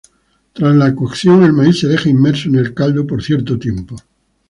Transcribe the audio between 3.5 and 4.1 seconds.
tiempo.